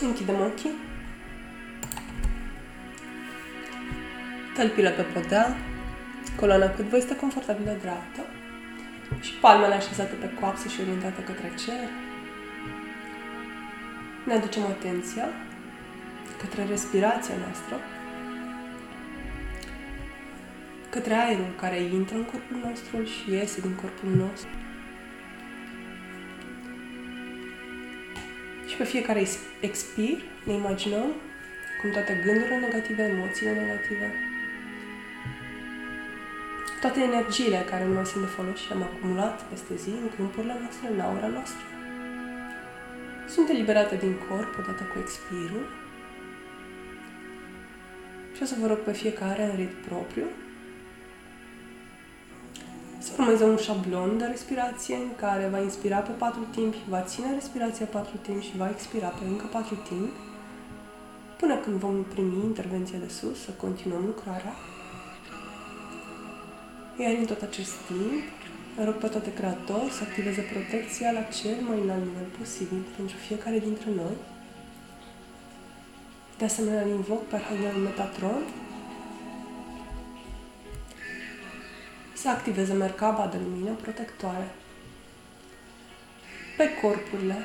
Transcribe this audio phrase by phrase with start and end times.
[0.00, 0.74] Închidem ochii.
[4.54, 5.56] Tălpile pe podea,
[6.36, 8.20] coloana cât vă este confortabilă dreaptă
[9.20, 11.88] și palmele așezate pe coapsă și orientate către cer.
[14.26, 15.28] Ne aducem atenția
[16.38, 17.76] către respirația noastră,
[20.90, 24.65] către aerul care intră în corpul nostru și iese din corpul nostru.
[28.76, 29.26] Și pe fiecare
[29.60, 31.08] expir ne imaginăm
[31.80, 34.08] cum toate gândurile negative, emoțiile negative,
[36.80, 40.56] toate energiile care nu mai sunt de folos și am acumulat peste zi în câmpurile
[40.60, 41.64] noastre, în aura noastră,
[43.28, 45.66] sunt eliberate din corp odată cu expirul.
[48.34, 50.26] Și o să vă rog pe fiecare în ritm propriu
[53.06, 57.28] să formeze un șablon de respirație în care va inspira pe patru timpi, va ține
[57.34, 60.18] respirația patru timpi și va expira pe încă patru timpi
[61.40, 64.54] până când vom primi intervenția de sus, să continuăm lucrarea.
[67.00, 68.22] Iar în tot acest timp,
[68.84, 73.58] rog pe toate creatori să activeze protecția la cel mai înalt nivel posibil pentru fiecare
[73.58, 74.16] dintre noi.
[76.38, 78.42] De asemenea, îl invoc pe Arhanghelul Metatron
[82.26, 84.54] să activeze mercaba de lumină protectoare
[86.56, 87.36] pe corpurile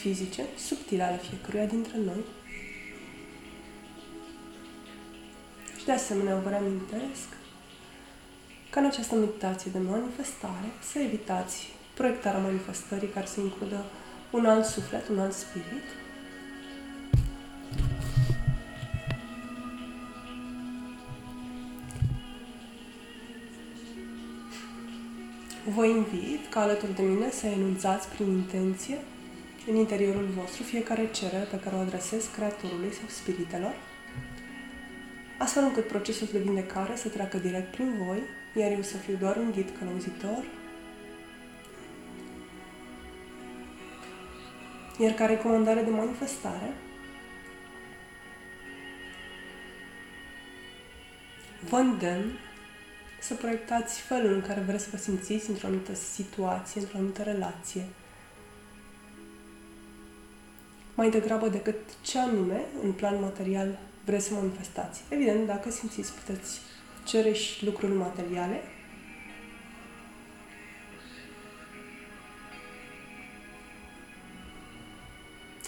[0.00, 2.24] fizice subtile ale fiecăruia dintre noi.
[5.78, 7.28] Și de asemenea vă reamintesc
[8.70, 13.84] ca în această meditație de manifestare să evitați proiectarea manifestării care să includă
[14.30, 15.86] un alt suflet, un alt spirit,
[25.64, 28.98] Vă invit ca alături de mine să enunțați prin intenție
[29.68, 33.74] în interiorul vostru fiecare cerere pe care o adresez Creatorului sau Spiritelor,
[35.38, 38.18] astfel încât procesul de vindecare să treacă direct prin voi,
[38.54, 40.44] iar eu să fiu doar un ghid călăuzitor,
[44.98, 46.74] iar ca recomandare de manifestare,
[51.68, 52.38] vă îndemn
[53.22, 57.84] să proiectați felul în care vreți să vă simțiți într-o anumită situație, într-o anumită relație.
[60.94, 65.02] Mai degrabă decât ce anume, în plan material, vreți să manifestați.
[65.08, 66.60] Evident, dacă simțiți, puteți
[67.04, 68.62] cere și lucruri materiale.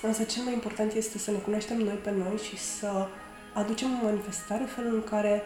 [0.03, 3.09] Însă cel mai important este să ne cunoaștem noi pe noi și să
[3.55, 5.43] aducem în manifestare felul în care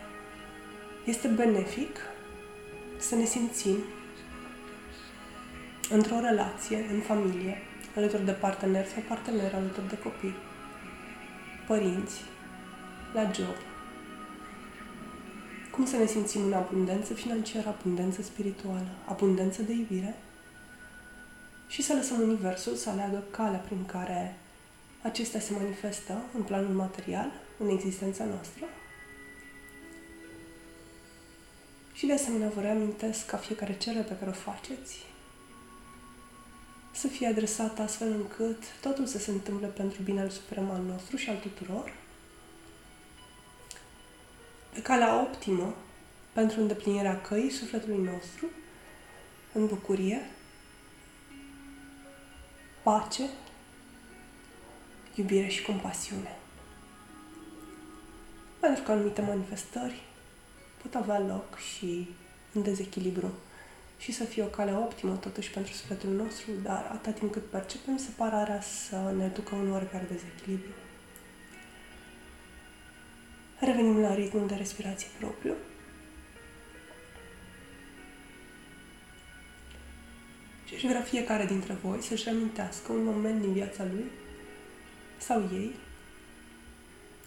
[1.09, 1.97] este benefic
[2.99, 3.77] să ne simțim
[5.91, 7.57] într-o relație, în familie,
[7.97, 10.35] alături de partener sau partener, alături de copii,
[11.67, 12.21] părinți,
[13.15, 13.57] la job.
[15.71, 20.15] Cum să ne simțim în abundență financiară, abundență spirituală, abundență de iubire
[21.69, 24.37] și să lăsăm Universul să aleagă calea prin care
[25.03, 28.65] acestea se manifestă în planul material, în existența noastră
[31.98, 35.06] Și de asemenea vă reamintesc ca fiecare cerere pe care o faceți
[36.91, 41.28] să fie adresată astfel încât totul să se întâmple pentru binele suprem al nostru și
[41.28, 41.92] al tuturor,
[44.75, 45.75] pe calea optimă
[46.32, 48.47] pentru îndeplinirea căii sufletului nostru,
[49.53, 50.30] în bucurie,
[52.82, 53.28] pace,
[55.15, 56.36] iubire și compasiune.
[58.60, 60.03] Pentru că anumite manifestări
[60.83, 62.09] pot avea loc și
[62.53, 63.33] în dezechilibru
[63.99, 67.97] și să fie o cale optimă totuși pentru sufletul nostru, dar atât timp cât percepem
[67.97, 70.71] separarea să ne ducă un oarecare dezechilibru.
[73.59, 75.55] Revenim la ritmul de respirație propriu.
[80.65, 84.05] Și aș vrea fiecare dintre voi să-și reamintească un moment din viața lui
[85.16, 85.75] sau ei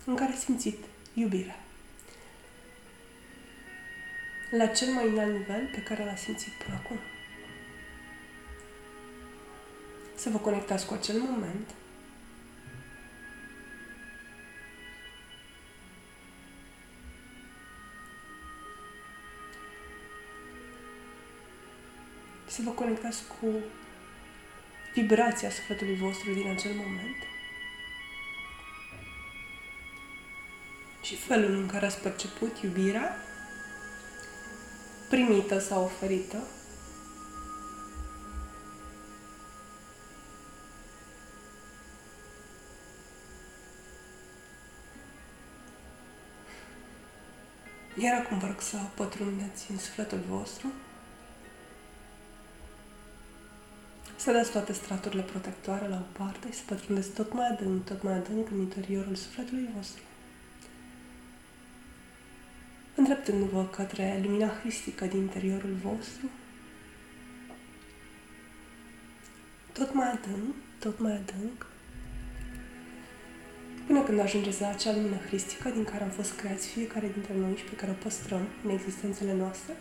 [0.05, 0.77] în care simțit
[1.13, 1.59] iubirea
[4.51, 6.99] la cel mai înalt nivel pe care l-a simțit până acum.
[10.15, 11.69] Să vă conectați cu acel moment
[22.47, 23.47] să vă conectați cu
[24.93, 27.15] vibrația sufletului vostru din acel moment
[31.01, 33.30] și felul în care ați perceput iubirea
[35.11, 36.37] primită sau oferită.
[47.97, 50.67] Iar acum vă rog să pătrundeți în sufletul vostru,
[54.15, 58.03] să dați toate straturile protectoare la o parte și să pătrundeți tot mai adânc, tot
[58.03, 60.03] mai adânc în interiorul sufletului vostru.
[62.95, 66.29] Îndreptându-vă către lumina hristică din interiorul vostru,
[69.71, 71.65] tot mai adânc, tot mai adânc,
[73.87, 77.55] până când ajungeți la acea lumină hristică din care am fost creați fiecare dintre noi
[77.55, 79.73] și pe care o păstrăm în existențele noastre.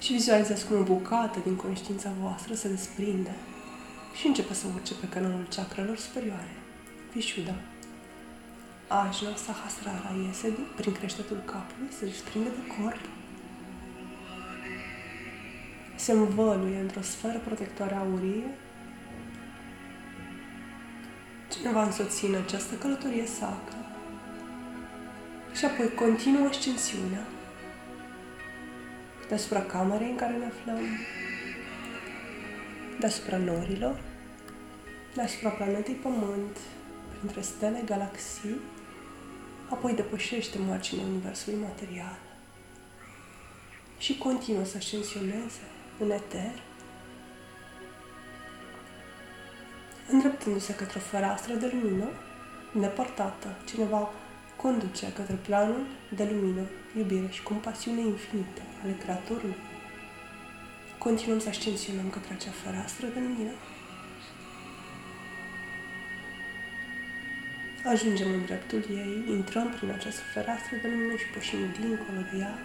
[0.00, 3.30] Și vizualizați cum o bucată din conștiința voastră se desprinde
[4.14, 6.56] și începe să urce pe canalul chakrelor superioare.
[7.12, 7.54] Vishuddha.
[8.88, 13.00] Ajna Sahasrara iese prin creștetul capului, se desprinde de corp
[16.02, 18.50] se învăluie într-o sferă protectoare aurie.
[21.50, 23.76] Cineva însoți în această călătorie sacră
[25.54, 27.26] și apoi continuă ascensiunea
[29.28, 30.80] deasupra camerei în care ne aflăm,
[33.02, 34.00] deasupra norilor,
[35.14, 36.56] deasupra planetei Pământ,
[37.18, 38.60] printre stele, galaxii,
[39.68, 42.18] apoi depășește marginea Universului material
[43.98, 45.64] și continuă să ascensioneze
[45.98, 46.62] în eter,
[50.10, 52.08] îndreptându-se către o fereastră de lumină
[52.72, 53.48] nepărtată.
[53.66, 54.10] Cineva
[54.56, 56.62] conduce către planul de lumină,
[56.96, 59.71] iubire și compasiune infinite ale Creatorului.
[61.02, 63.50] Continuăm să ascensionăm către acea fereastră de lumină.
[67.84, 72.58] Ajungem în dreptul ei, intrăm prin această fereastră de lumină și pășim dincolo de ea,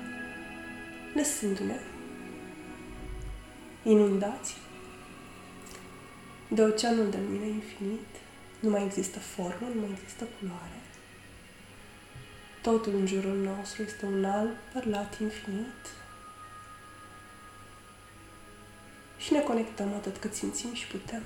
[1.14, 1.80] lăsându-ne
[3.84, 4.56] inundați
[6.48, 8.12] de oceanul de lumină infinit.
[8.60, 10.82] Nu mai există formă, nu mai există culoare.
[12.62, 15.82] Totul în jurul nostru este un alb perlat infinit.
[19.28, 21.24] Și ne conectăm atât cât simțim și putem.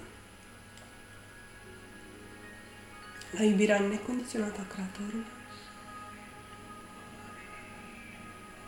[3.38, 5.26] La iubirea necondiționată a Creatorului,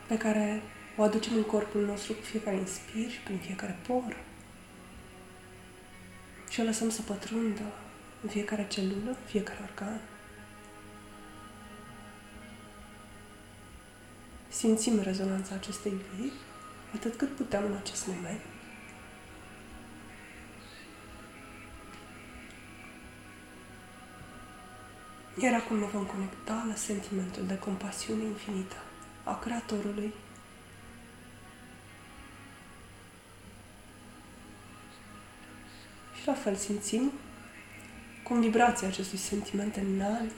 [0.07, 0.62] pe care
[0.97, 4.18] o aducem în corpul nostru cu fiecare inspir și prin fiecare por.
[6.50, 7.74] Și o lăsăm să pătrundă
[8.21, 10.01] în fiecare celulă, fiecare organ.
[14.47, 16.31] Simțim rezonanța acestei vii
[16.95, 18.39] atât cât putem în acest moment.
[25.41, 28.75] Iar acum ne vom conecta la sentimentul de compasiune infinită
[29.24, 30.13] a Creatorului
[36.24, 37.12] Și la fel simțim
[38.24, 40.33] cum vibrația acestui sentiment înalt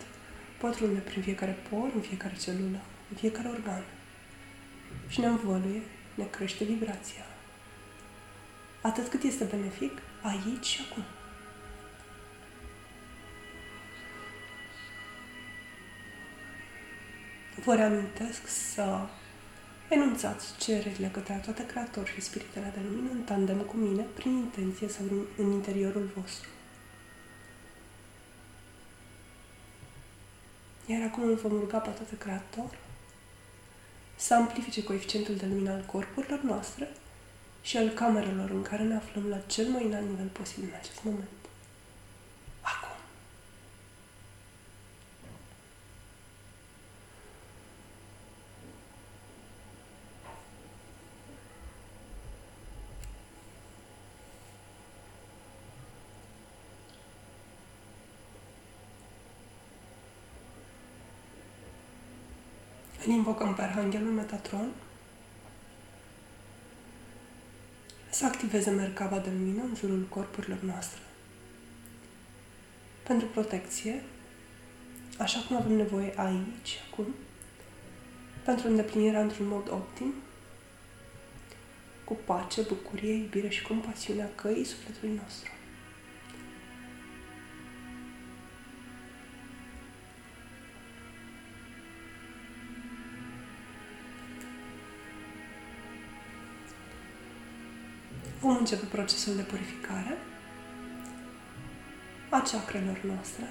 [0.60, 3.84] pătrunde prin fiecare por, în fiecare celulă, în fiecare organ.
[5.08, 5.82] Și ne învăluie,
[6.16, 7.26] ne crește vibrația.
[8.82, 11.04] Atât cât este benefic aici și acum.
[17.66, 18.84] Vă reamintesc să
[19.90, 24.88] Enunțați cererile către toate creatori și spiritele de lumină în tandem cu mine, prin intenție
[24.88, 25.06] sau
[25.38, 26.50] în interiorul vostru.
[30.86, 32.78] Iar acum îl vom ruga pe toate creator
[34.16, 36.88] să amplifice coeficientul de lumină al corpurilor noastre
[37.62, 41.04] și al camerelor în care ne aflăm la cel mai înalt nivel posibil în acest
[41.04, 41.45] moment.
[63.06, 64.70] Îl invocăm pe Arhanghelul Metatron
[68.10, 71.00] să activeze mercaba de lumină în jurul corpurilor noastre.
[73.04, 74.04] Pentru protecție,
[75.18, 77.06] așa cum avem nevoie aici, acum,
[78.44, 80.14] pentru îndeplinirea într-un mod optim,
[82.04, 85.52] cu pace, bucurie, iubire și compasiunea căii sufletului nostru.
[98.46, 100.18] Vom începe procesul de purificare
[102.30, 103.46] a chakrelor noastre.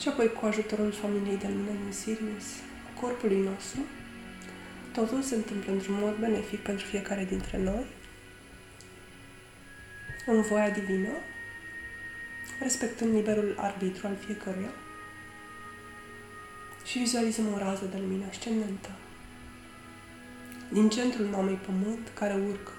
[0.00, 2.46] Și apoi cu ajutorul familiei de lumină din Sirius,
[2.88, 3.80] a corpului nostru,
[4.92, 7.86] totul se întâmplă într-un mod benefic pentru fiecare dintre noi,
[10.26, 11.12] în voia divină,
[12.60, 14.72] respectând liberul arbitru al fiecăruia
[16.84, 18.90] și vizualizăm o rază de lumină ascendentă
[20.72, 22.72] din centrul mamei pământ care urcă.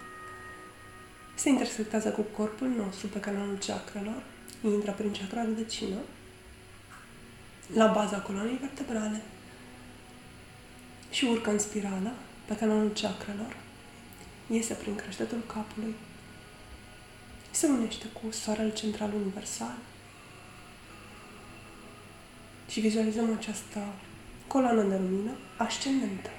[1.35, 4.23] Se intersectează cu corpul nostru pe canalul chakrelor,
[4.63, 5.97] intră prin chakra rădăcină,
[7.73, 9.21] la baza coloanei vertebrale
[11.09, 12.11] și urcă în spirală
[12.45, 13.57] pe canalul chakrelor,
[14.47, 15.95] iese prin creștetul capului,
[17.51, 19.75] se unește cu soarele central universal.
[22.69, 23.79] Și vizualizăm această
[24.47, 26.29] coloană de lumină ascendentă,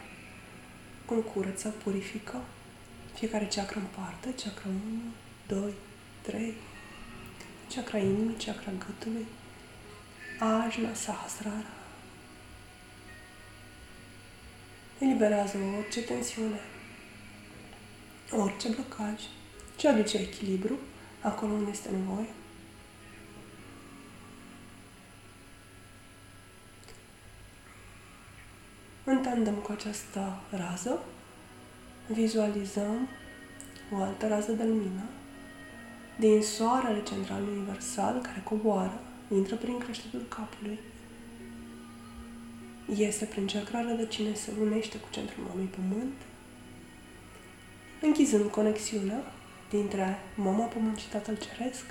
[1.07, 2.41] cum curăță, purifică
[3.15, 5.73] fiecare chakra în parte, chakra 1, 2,
[6.23, 6.55] 3,
[7.75, 9.27] chakra inimii, chakra gâtului,
[10.39, 11.73] ajna, sahasrara.
[14.99, 16.61] Eliberează orice tensiune,
[18.31, 19.21] orice blocaj
[19.77, 20.79] ce aduce echilibru
[21.21, 22.29] acolo unde este nevoie.
[29.15, 30.99] În tandem cu această rază,
[32.07, 33.09] vizualizăm
[33.93, 35.03] o altă rază de lumină
[36.19, 39.01] din soarele central universal care coboară,
[39.35, 40.79] intră prin creștetul capului,
[42.97, 46.17] iese prin chakra rădăcine, se unește cu centrul mamei pământ,
[48.01, 49.23] închizând conexiunea
[49.71, 51.85] dintre mama pământ și tatăl ceresc,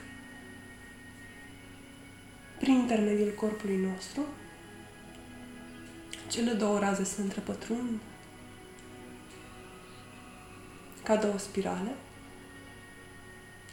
[2.59, 4.21] prin intermediul corpului nostru,
[6.33, 7.99] cele două raze se întrepătrund
[11.03, 11.95] ca două spirale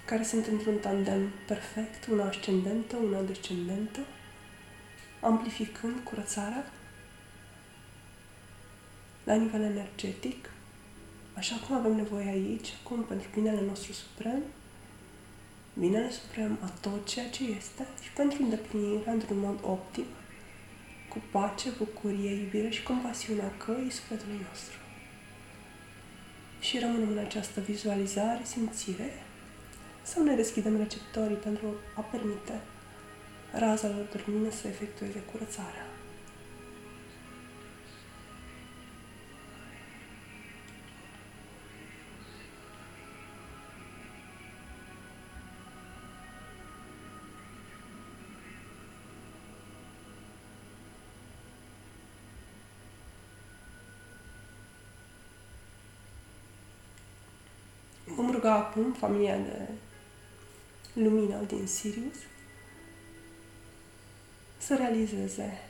[0.05, 4.00] care sunt într-un tandem perfect, una ascendentă, una descendentă,
[5.21, 6.73] amplificând curățarea
[9.25, 10.50] la nivel energetic,
[11.35, 14.43] așa cum avem nevoie aici, acum, pentru binele nostru suprem,
[15.75, 20.07] binele suprem a tot ceea ce este și pentru îndeplinirea într-un mod optim,
[21.12, 24.76] cu pace, bucurie, iubire și compasiunea căii sufletului nostru.
[26.61, 29.11] Și rămânem în această vizualizare, simțire,
[30.02, 32.61] sau ne deschidem receptorii pentru a permite
[33.52, 35.87] razalor de lumină să efectueze curățarea.
[58.40, 59.68] Ruga acum familia de
[60.92, 62.16] lumină din Sirius
[64.59, 65.62] să realizeze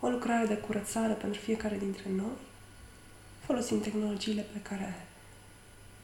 [0.00, 2.36] o lucrare de curățare pentru fiecare dintre noi,
[3.44, 5.06] folosind tehnologiile pe care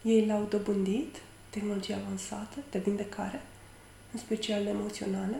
[0.03, 1.17] ei le-au dobândit,
[1.51, 3.43] tehnologii avansate de vindecare,
[4.13, 5.37] în special emoționale,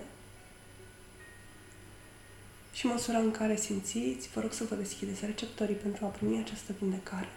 [2.73, 6.73] și măsura în care simțiți, vă rog să vă deschideți receptorii pentru a primi această
[6.79, 7.29] vindecare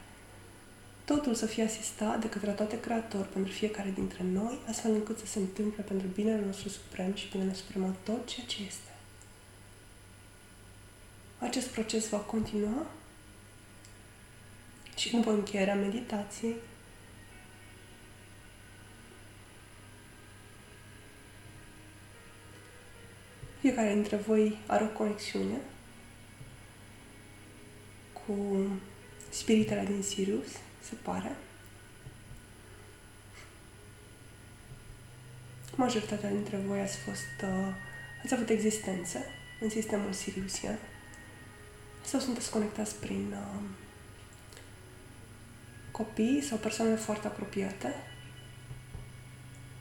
[1.05, 5.25] totul să fie asistat de către toate creatori pentru fiecare dintre noi, astfel încât să
[5.25, 8.89] se întâmple pentru binele nostru suprem și binele suprem a tot ceea ce este.
[11.39, 12.85] Acest proces va continua
[14.95, 16.55] și după încheierea meditației,
[23.59, 25.57] fiecare dintre voi are o conexiune
[28.13, 28.67] cu
[29.29, 30.47] spiritele din Sirius
[30.89, 31.35] se pare.
[35.75, 37.73] Majoritatea dintre voi ați fost, uh,
[38.23, 39.25] ați avut existențe
[39.59, 40.77] în sistemul Siriusian
[42.03, 43.61] sau sunteți conectați prin uh,
[45.91, 47.93] copii sau persoane foarte apropiate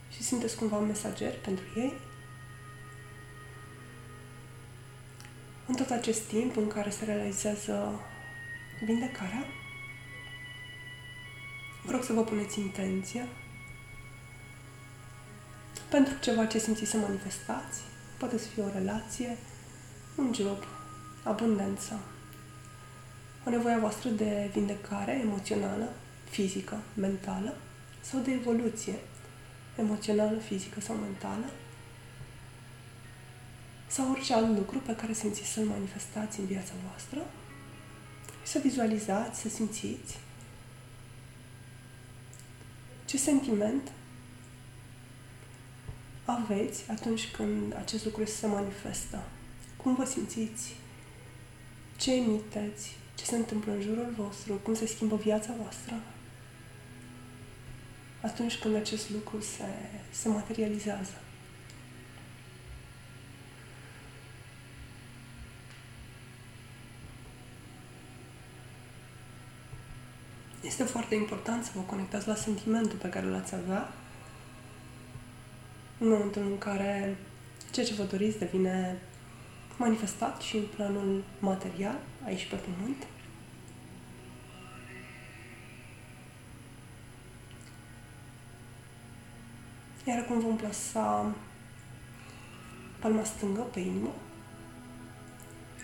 [0.09, 1.93] și sunteți cumva mesageri pentru ei.
[5.67, 7.99] În tot acest timp în care se realizează
[8.85, 9.45] vindecarea,
[11.85, 13.27] Vă rog să vă puneți intenția
[15.89, 17.79] pentru ceva ce simțiți să manifestați.
[18.17, 19.37] Poate să fie o relație,
[20.15, 20.63] un job,
[21.23, 21.99] abundență,
[23.45, 25.89] o nevoie voastră de vindecare emoțională,
[26.29, 27.57] fizică, mentală
[28.01, 28.95] sau de evoluție
[29.75, 31.45] emoțională, fizică sau mentală.
[33.87, 37.19] Sau orice alt lucru pe care simțiți să-l manifestați în viața voastră.
[38.43, 40.17] Și să vizualizați, să simțiți
[43.05, 43.91] ce sentiment
[46.25, 49.23] aveți atunci când acest lucru se manifestă?
[49.77, 50.75] Cum vă simțiți?
[51.97, 52.95] Ce emiteți?
[53.15, 54.53] Ce se întâmplă în jurul vostru?
[54.53, 55.95] Cum se schimbă viața voastră?
[58.25, 59.63] atunci când acest lucru se,
[60.11, 61.13] se materializează.
[70.65, 73.93] Este foarte important să vă conectați la sentimentul pe care l-ați avea
[75.97, 77.17] în momentul în care
[77.71, 79.01] ceea ce vă doriți devine
[79.77, 83.07] manifestat și în planul material, aici pe pământ.
[90.07, 91.35] Iar acum vom plasa
[92.99, 94.13] palma stângă pe inimă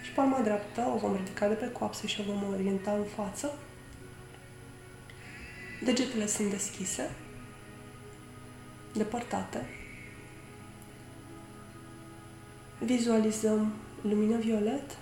[0.04, 3.54] și palma dreaptă o vom ridica de pe coapsă și o vom orienta în față.
[5.84, 7.12] Degetele sunt deschise,
[8.94, 9.66] depărtate.
[12.80, 14.98] Vizualizăm lumină violet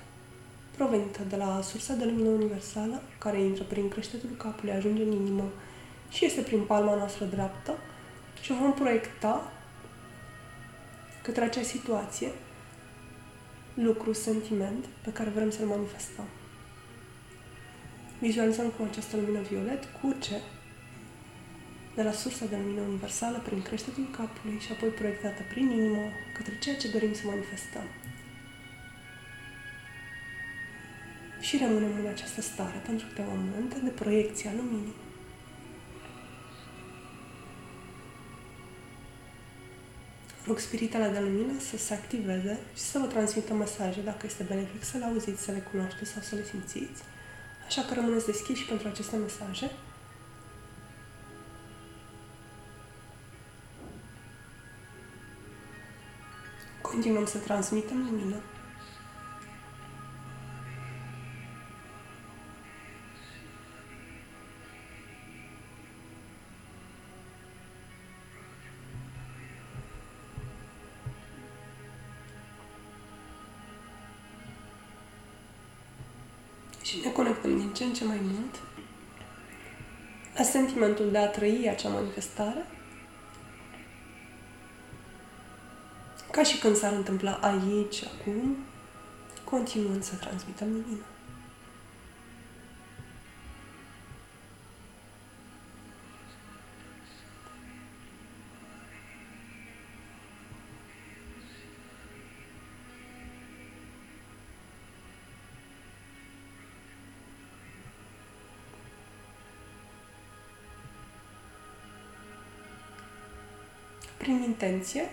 [0.76, 5.50] provenită de la sursa de lumină universală care intră prin creștetul capului, ajunge în inimă
[6.10, 7.78] și este prin palma noastră dreaptă
[8.42, 9.52] și o vom proiecta
[11.24, 12.32] către acea situație,
[13.74, 16.26] lucru, sentiment pe care vrem să-l manifestăm.
[18.20, 20.36] Vizualizăm cum această lumină violet curge
[22.00, 26.04] de la sursa de lumină universală prin creștetul capului și apoi proiectată prin inimă
[26.38, 27.88] către ceea ce dorim să manifestăm.
[31.40, 34.96] Și rămânem în această stare pentru câteva momente de proiecție a luminii.
[40.48, 44.84] Rog spiritele de lumină să se activeze și să vă transmită mesaje dacă este benefic
[44.84, 47.02] să le auziți, să le cunoașteți sau să le simțiți.
[47.68, 49.72] Așa că rămâneți deschiși pentru aceste mesaje
[57.00, 58.36] Continuăm să transmitem lumină.
[76.84, 78.60] Și ne conectăm din ce în ce mai mult
[80.38, 82.66] la sentimentul de a trăi acea manifestare
[86.40, 88.58] Ca și când s-ar întâmpla aici, acum,
[89.44, 91.06] continuând să transmitem lumină.
[114.18, 115.10] prin intenție,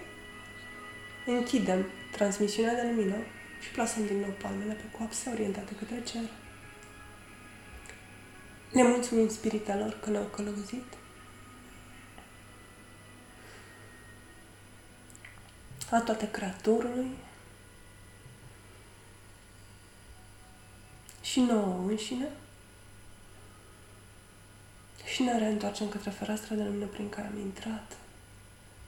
[1.27, 3.17] Închidem transmisiunea de lumină
[3.61, 6.23] și plasăm din nou palmele pe coapse orientate către cer.
[8.73, 10.85] Ne mulțumim spiritelor că ne-au călăuzit.
[15.91, 17.11] A toate creatorului
[21.23, 22.29] și nouă înșine
[25.05, 27.97] și ne reîntoarcem către fereastra de lumină prin care am intrat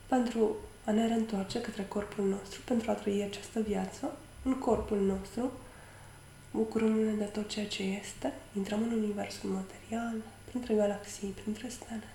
[0.07, 5.53] pentru a ne reîntoarce către corpul nostru pentru a trăi această viață în corpul nostru,
[6.51, 10.14] bucurându-ne de tot ceea ce este, intrăm în universul material,
[10.45, 12.09] printre galaxii, printre stele,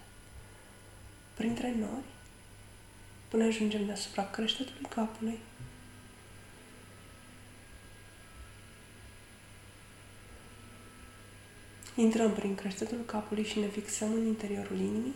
[1.34, 2.12] printre nori,
[3.28, 5.40] până ajungem deasupra creștetului capului,
[11.96, 15.14] Intrăm prin creștetul capului și ne fixăm în interiorul inimii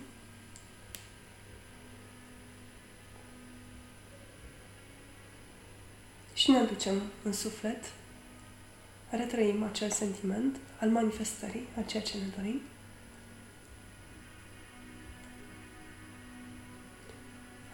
[6.48, 7.84] și ne aducem în suflet,
[9.10, 12.62] retrăim acel sentiment al manifestării a ceea ce ne dorim.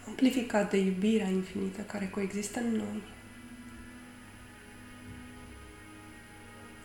[0.07, 3.01] Amplificat de iubirea infinită care coexistă în noi.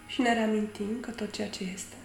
[0.06, 1.96] Și ne reamintim că tot ceea ce este,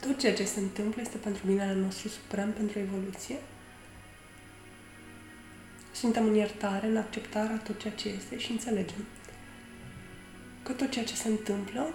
[0.00, 3.36] tot ceea ce se întâmplă este pentru binele nostru suprem, pentru evoluție
[6.04, 9.04] suntem în iertare, în acceptarea tot ceea ce este și înțelegem
[10.62, 11.94] că tot ceea ce se întâmplă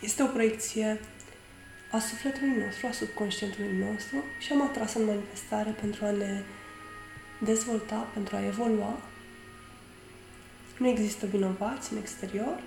[0.00, 1.00] este o proiecție
[1.90, 6.42] a sufletului nostru, a subconștientului nostru și am atras în manifestare pentru a ne
[7.40, 9.00] dezvolta, pentru a evolua.
[10.78, 12.62] Nu există vinovați în exterior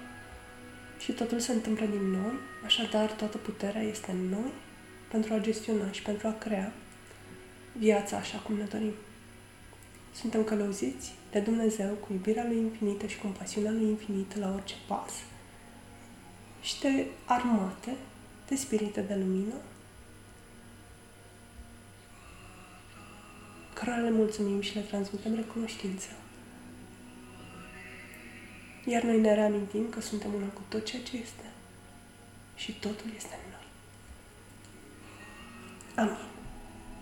[0.99, 2.33] și totul se întâmplă din noi,
[2.65, 4.51] așadar toată puterea este în noi
[5.11, 6.73] pentru a gestiona și pentru a crea
[7.77, 8.93] viața așa cum ne dorim.
[10.15, 15.11] Suntem călăuziți de Dumnezeu cu iubirea Lui infinită și compasiunea Lui infinită la orice pas
[16.61, 17.95] și de armate
[18.47, 19.53] de spirite de lumină
[23.73, 26.07] cărora le mulțumim și le transmitem recunoștință.
[28.85, 31.51] Iar noi ne reamintim că suntem una cu tot ceea ce este
[32.55, 33.67] și totul este în noi.
[35.95, 36.32] Amin.